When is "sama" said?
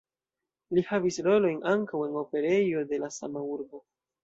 3.21-3.47